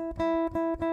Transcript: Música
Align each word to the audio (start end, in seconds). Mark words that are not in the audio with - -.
Música 0.00 0.89